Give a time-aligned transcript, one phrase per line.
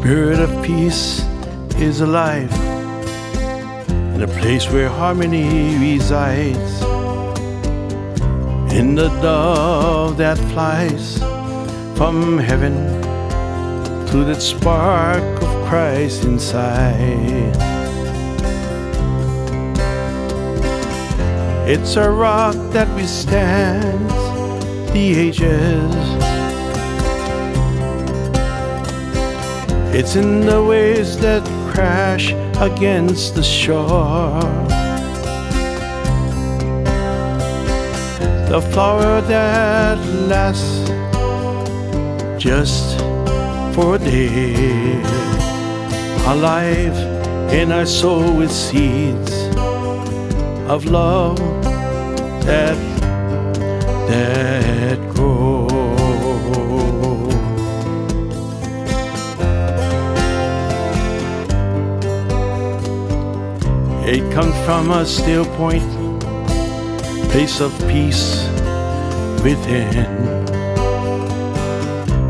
[0.00, 1.22] Spirit of peace
[1.76, 2.50] is alive
[4.14, 6.80] in a place where harmony resides.
[8.72, 11.18] In the dove that flies
[11.98, 12.72] from heaven
[14.06, 17.54] to that spark of Christ inside.
[21.68, 24.14] It's a rock that withstands
[24.94, 26.19] the ages.
[30.02, 34.40] It's in the waves that crash against the shore.
[38.48, 40.88] The flower that lasts
[42.42, 42.98] just
[43.74, 45.02] for a day.
[46.32, 46.96] Alive
[47.52, 49.34] in our soul with seeds
[50.66, 51.36] of love
[52.46, 52.89] that
[64.12, 65.88] It comes from a still point,
[67.30, 68.44] place of peace
[69.44, 69.94] within,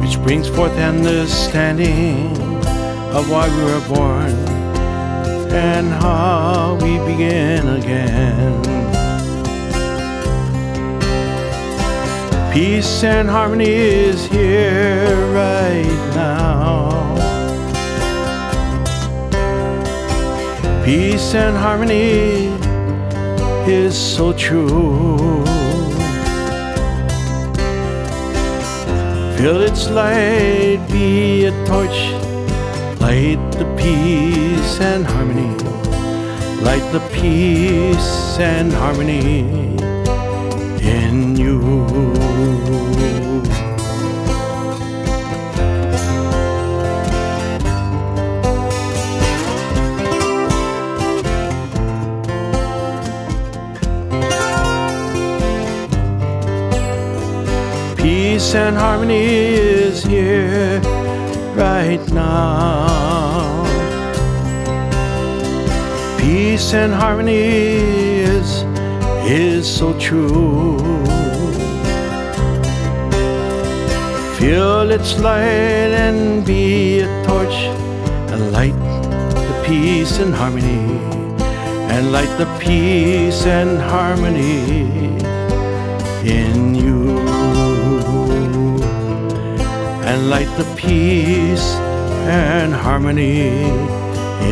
[0.00, 2.34] which brings forth understanding
[3.12, 4.32] of why we were born
[5.52, 8.62] and how we begin again.
[12.54, 17.05] Peace and harmony is here right now.
[20.86, 22.46] Peace and harmony
[23.66, 25.44] is so true.
[29.36, 31.98] Feel its light, be a torch,
[33.00, 35.50] light the peace and harmony,
[36.62, 39.40] light the peace and harmony
[40.86, 41.65] in you.
[58.36, 60.78] Peace and harmony is here
[61.56, 63.64] right now.
[66.18, 68.62] Peace and harmony is
[69.24, 70.76] is so true.
[74.36, 77.58] Feel its light and be a torch
[78.32, 78.78] and light
[79.48, 80.84] the peace and harmony
[81.88, 85.05] and light the peace and harmony
[90.06, 91.74] and light the peace
[92.28, 93.48] and harmony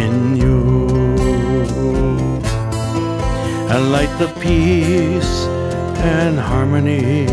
[0.00, 0.60] in you.
[3.72, 5.46] And light the peace
[6.14, 7.26] and harmony